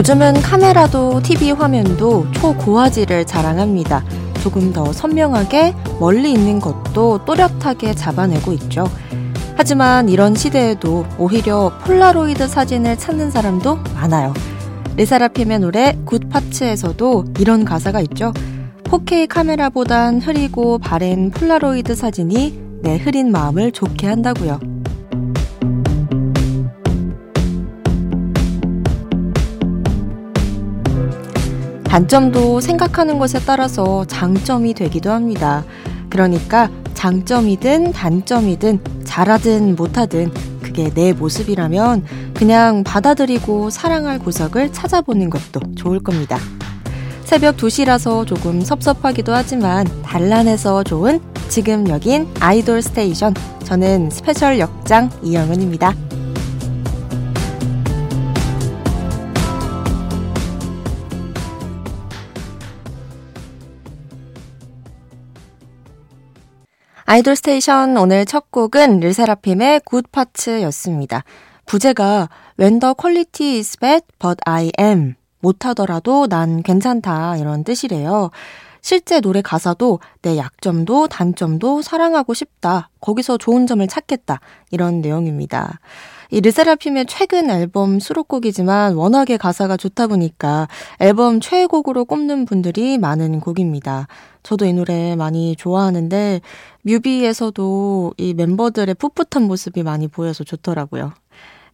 [0.00, 4.02] 요즘은 카메라도 TV 화면도 초고화질을 자랑합니다.
[4.42, 8.86] 조금 더 선명하게 멀리 있는 것도 또렷하게 잡아내고 있죠.
[9.58, 14.32] 하지만 이런 시대에도 오히려 폴라로이드 사진을 찾는 사람도 많아요.
[14.96, 18.32] 르세라핌의 노래 Good Parts에서도 이런 가사가 있죠.
[18.84, 24.69] 4K 카메라보단 흐리고 바랜 폴라로이드 사진이 내 흐린 마음을 좋게 한다고요.
[31.90, 35.64] 단점도 생각하는 것에 따라서 장점이 되기도 합니다.
[36.08, 40.30] 그러니까 장점이든 단점이든 잘하든 못하든
[40.62, 46.38] 그게 내 모습이라면 그냥 받아들이고 사랑할 구석을 찾아보는 것도 좋을 겁니다.
[47.24, 53.34] 새벽 2시라서 조금 섭섭하기도 하지만 단란해서 좋은 지금 여긴 아이돌 스테이션.
[53.64, 56.09] 저는 스페셜 역장 이영은입니다.
[67.10, 71.24] 아이돌 스테이션 오늘 첫 곡은 르세라핌의 Good Parts였습니다.
[71.66, 78.30] 부제가 When the quality is bad but I am 못하더라도 난 괜찮다 이런 뜻이래요.
[78.80, 82.90] 실제 노래 가사도 내 약점도 단점도 사랑하고 싶다.
[83.00, 84.38] 거기서 좋은 점을 찾겠다.
[84.70, 85.80] 이런 내용입니다.
[86.32, 90.68] 이 르세라핌의 최근 앨범 수록곡이지만 워낙에 가사가 좋다 보니까
[91.00, 94.06] 앨범 최애곡으로 꼽는 분들이 많은 곡입니다.
[94.44, 96.40] 저도 이 노래 많이 좋아하는데
[96.82, 101.12] 뮤비에서도 이 멤버들의 풋풋한 모습이 많이 보여서 좋더라고요.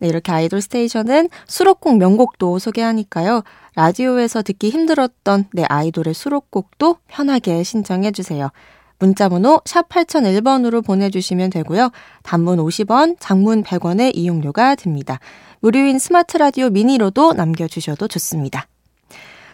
[0.00, 3.42] 네, 이렇게 아이돌 스테이션은 수록곡 명곡도 소개하니까요.
[3.74, 8.50] 라디오에서 듣기 힘들었던 내 아이돌의 수록곡도 편하게 신청해 주세요.
[8.98, 11.90] 문자번호 샵 8001번으로 보내주시면 되고요.
[12.22, 15.18] 단문 50원, 장문 100원의 이용료가 듭니다.
[15.60, 18.66] 무료인 스마트 라디오 미니로도 남겨주셔도 좋습니다.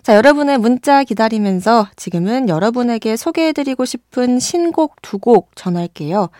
[0.02, 6.30] 자, 여러분의 문자 기다리면서 지금은 여러분에게 소개해드리고 싶은 신곡 두 곡 전할게요.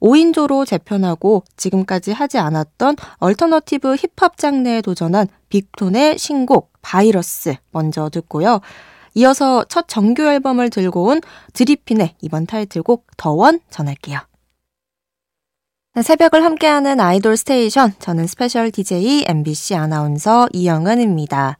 [0.00, 8.60] 5인조로 재편하고 지금까지 하지 않았던 얼터너티브 힙합 장르에 도전한 빅톤의 신곡 바이러스 먼저 듣고요.
[9.14, 11.20] 이어서 첫 정규 앨범을 들고 온
[11.52, 14.20] 드리핀의 이번 타이틀곡 The One 전할게요.
[15.94, 17.94] 네, 새벽을 함께하는 아이돌 스테이션.
[18.00, 21.56] 저는 스페셜 DJ MBC 아나운서 이영은입니다.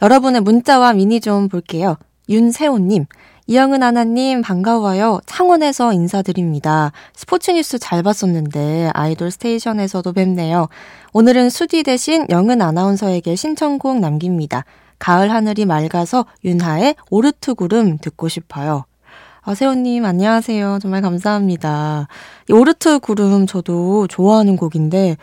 [0.00, 1.96] 여러분의 문자와 미니 좀 볼게요.
[2.28, 3.06] 윤세호님,
[3.48, 5.20] 이영은 아나님 반가워요.
[5.26, 6.92] 창원에서 인사드립니다.
[7.12, 10.68] 스포츠 뉴스 잘 봤었는데 아이돌 스테이션에서도 뵙네요.
[11.12, 14.64] 오늘은 수디 대신 영은 아나운서에게 신청곡 남깁니다.
[15.02, 18.84] 가을 하늘이 맑아서 윤하의 오르트 구름 듣고 싶어요.
[19.40, 20.78] 아, 세호님, 안녕하세요.
[20.80, 22.06] 정말 감사합니다.
[22.48, 25.16] 이 오르트 구름 저도 좋아하는 곡인데,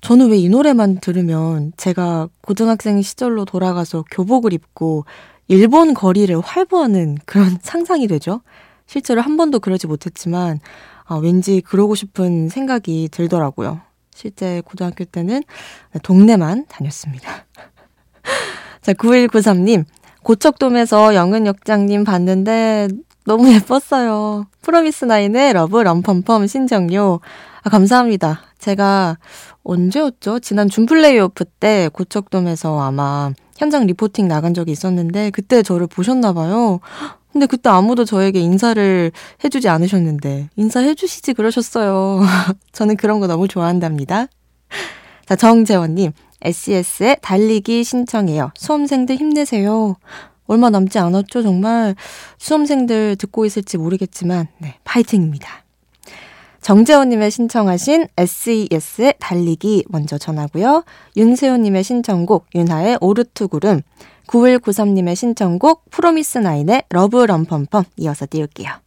[0.00, 5.04] 저는 왜 이 노래만 들으면 제가 고등학생 시절로 돌아가서 교복을 입고
[5.48, 8.40] 일본 거리를 활보하는 그런 상상이 되죠?
[8.86, 10.60] 실제로 한 번도 그러지 못했지만,
[11.04, 13.82] 아, 왠지 그러고 싶은 생각이 들더라고요.
[14.14, 15.42] 실제 고등학교 때는
[16.02, 17.44] 동네만 다녔습니다.
[18.86, 19.84] 자, 9193님.
[20.22, 22.86] 고척돔에서 영은 역장님 봤는데
[23.24, 24.46] 너무 예뻤어요.
[24.62, 27.18] 프로미스나인의 LOVE RUMPUMPUM 신청요.
[27.64, 28.42] 아, 감사합니다.
[28.60, 29.18] 제가
[29.64, 30.38] 언제였죠?
[30.38, 36.78] 지난 준 플레이오프 때 고척돔에서 아마 현장 리포팅 나간 적이 있었는데 그때 저를 보셨나 봐요.
[37.32, 39.10] 근데 그때 아무도 저에게 인사를
[39.42, 42.20] 해주지 않으셨는데 인사해주시지 그러셨어요.
[42.70, 44.28] 저는 그런 거 너무 좋아한답니다.
[45.26, 46.12] 자, 정재원님.
[46.42, 48.52] SES의 달리기 신청해요.
[48.56, 49.96] 수험생들 힘내세요.
[50.46, 51.94] 얼마 남지 않았죠, 정말.
[52.38, 55.64] 수험생들 듣고 있을지 모르겠지만, 네, 파이팅입니다.
[56.60, 60.84] 정재호님의 신청하신 SES의 달리기 먼저 전하고요.
[61.16, 63.82] 윤세호님의 신청곡 윤하의 오르트 구름,
[64.26, 68.85] 9193님의 신청곡 프로미스나인의 LOVE RUMPUMPUM 이어서 띄울게요.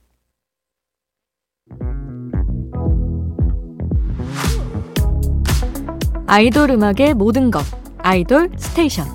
[6.30, 7.64] 아이돌 음악의 모든 것
[8.04, 9.08] 아이돌 스테이션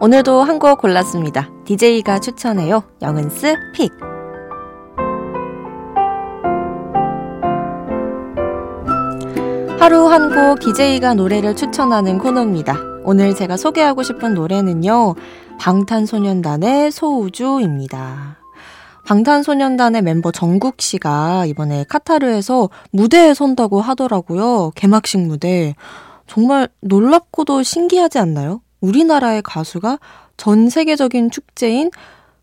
[0.00, 1.50] 오늘도 한 곡 골랐습니다.
[1.64, 2.82] DJ가 추천해요.
[3.02, 3.92] 영은스 픽.
[9.78, 12.95] 하루 한 곡 DJ가 노래를 추천하는 코너입니다.
[13.08, 15.14] 오늘 제가 소개하고 싶은 노래는요,
[15.60, 18.36] 방탄소년단의 소우주입니다.
[19.06, 24.72] 방탄소년단의 멤버 정국 씨가 이번에 카타르에서 무대에 선다고 하더라고요.
[24.74, 25.76] 개막식 무대.
[26.26, 28.60] 정말 놀랍고도 신기하지 않나요?
[28.80, 30.00] 우리나라의 가수가
[30.36, 31.92] 전 세계적인 축제인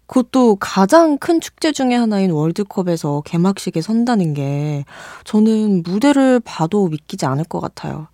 [0.07, 4.85] 그것도 가장 큰 축제 중의 하나인 월드컵에서 개막식에 선다는 게
[5.25, 8.07] 저는 무대를 봐도 믿기지 않을 것 같아요.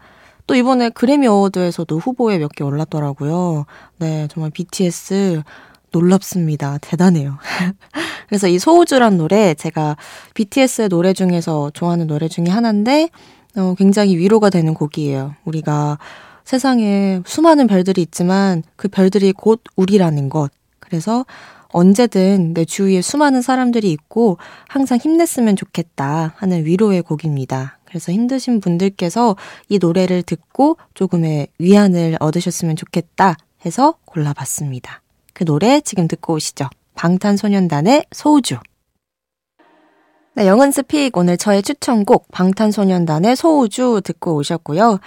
[0.50, 3.68] 또 이번에 그래미 어워드에서도 후보에 몇 개 올랐더라고요.
[4.00, 5.44] 네, 정말 BTS
[5.92, 6.80] 놀랍습니다.
[6.82, 7.38] 대단해요.
[8.28, 9.96] 그래서 이 소우주란 노래 제가
[10.34, 13.10] BTS의 노래 중에서 좋아하는 노래 중에 하나인데
[13.58, 15.36] 어, 굉장히 위로가 되는 곡이에요.
[15.46, 16.00] 우리가
[16.46, 20.50] 세상에 수많은 별들이 있지만 그 별들이 곧 우리라는 것.
[20.80, 21.28] 그래서
[21.72, 27.78] 언제든 내 주위에 수많은 사람들이 있고 항상 힘냈으면 좋겠다 하는 위로의 곡입니다.
[27.90, 29.36] 그래서 힘드신 분들께서
[29.68, 35.02] 이 노래를 듣고 조금의 위안을 얻으셨으면 좋겠다 해서 골라봤습니다.
[35.34, 36.70] 그 노래 지금 듣고 오시죠.
[36.96, 38.58] 방탄소년단의 소우주.
[40.36, 45.00] 네, 영은's pick 오늘 저의 추천곡 방탄소년단의 소우주 듣고 오셨고요.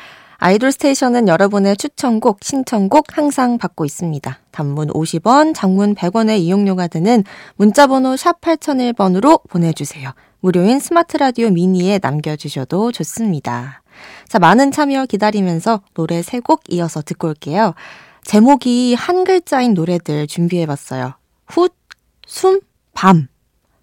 [0.44, 4.40] 아이돌 스테이션은 여러분의 추천곡, 신청곡 항상 받고 있습니다.
[4.50, 7.22] 단문 50원, 장문 100원의 이용료가 드는
[7.54, 10.10] 문자번호 샵 8001번으로 보내주세요.
[10.40, 13.82] 무료인 스마트 라디오 미니에 남겨주셔도 좋습니다.
[14.26, 17.74] 자, 많은 참여 기다리면서 노래 세곡 이어서 듣고 올게요.
[18.24, 21.14] 제목이 한 글자인 노래들 준비해봤어요.
[21.46, 21.68] 훗,
[22.26, 22.60] 숨,
[22.94, 23.28] 밤.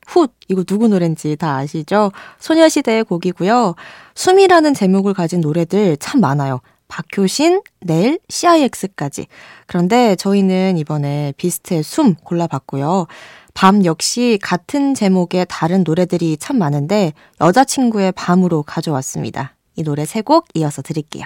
[0.10, 2.12] 훗, 이거 누구 노래인지 다 아시죠?
[2.40, 3.76] 소녀시대의 곡이고요.
[4.16, 6.62] 숨이라는 제목을 가진 노래들 참 많아요.
[6.88, 9.28] 박효신, 넬, CIX까지.
[9.68, 13.06] 그런데 저희는 이번에 비스트의 숨 골라봤고요.
[13.54, 19.56] 밤 역시 같은 제목의 다른 노래들이 참 많은데 여자친구의 밤으로 가져왔습니다.
[19.76, 21.26] 이 노래 세 곡 이어서 드릴게요.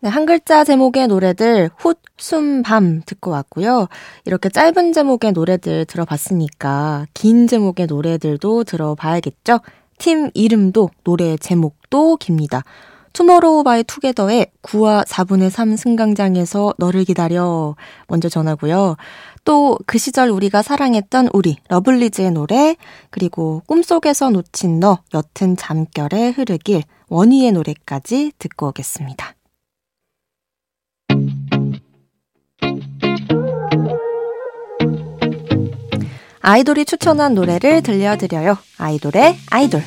[0.00, 3.88] 네, 한 글자 제목의 노래들 훗, 숨, 밤 듣고 왔고요.
[4.26, 9.60] 이렇게 짧은 제목의 노래들 들어봤으니까 긴 제목의 노래들도 들어봐야겠죠?
[9.98, 12.62] 팀 이름도 노래 제목도 깁니다.
[13.14, 17.74] 투모로우 바이 투게더의 9와 4분의 3 승강장에서 너를 기다려
[18.06, 18.96] 먼저 전하고요.
[19.44, 22.76] 또 그 시절 우리가 사랑했던 우리 러블리즈의 노래
[23.08, 29.35] 그리고 꿈속에서 놓친 너 옅은 잠결에 흐르길 원희의 노래까지 듣고 오겠습니다.
[36.48, 38.56] 아이돌이 추천한 노래를 들려드려요.
[38.78, 39.82] 아이돌의 아이돌.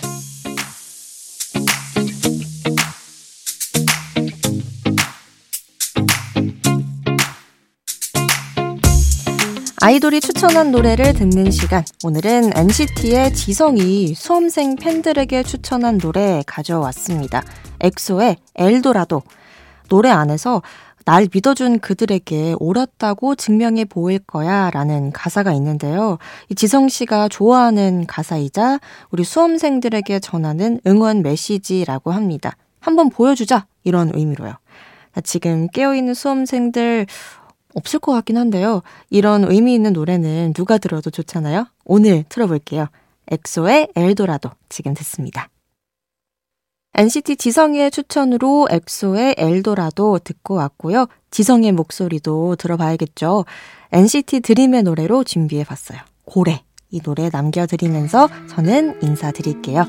[9.80, 11.86] 아이돌이 추천한 노래를 듣는 시간.
[12.04, 17.42] 오늘은 NCT의 지성이 수험생 팬들에게 추천한 노래 가져왔습니다.
[17.80, 19.22] 엑소의 엘도라도.
[19.88, 20.62] 노래 안에서
[21.10, 26.20] 날 믿어준 그들에게 옳았다고 증명해 보일 거야 라는 가사가 있는데요.
[26.50, 32.56] 이 지성 씨가 좋아하는 가사이자 우리 수험생들에게 전하는 응원 메시지라고 합니다.
[32.80, 33.66] 한번 보여주자!
[33.84, 34.54] 이런 의미로요.
[35.24, 37.08] 지금 깨어있는 수험생들
[37.74, 38.84] 없을 것 같긴 한데요.
[39.10, 41.66] 이런 의미 있는 노래는 누가 들어도 좋잖아요.
[41.86, 42.86] 오늘 틀어볼게요.
[43.32, 45.50] 엑소의 엘도라도 지금 듣습니다.
[46.94, 51.08] NCT 지성의 추천으로 엑소의 엘도라도 듣고 왔고요.
[51.32, 53.46] 지성의 목소리도 들어봐야겠죠.
[53.92, 56.00] NCT 드림의 노래로 준비해 봤어요.
[56.26, 56.64] 고래.
[56.92, 59.86] 이 노래 남겨드리면서 저는 인사드릴게요.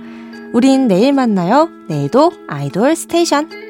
[0.53, 1.69] 우린 내일 만나요.
[1.89, 3.70] 내일도 아이돌 스테이션.